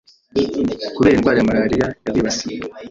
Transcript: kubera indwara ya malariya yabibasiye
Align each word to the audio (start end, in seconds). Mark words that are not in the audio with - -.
kubera 0.95 1.15
indwara 1.17 1.37
ya 1.39 1.47
malariya 1.49 1.87
yabibasiye 2.05 2.57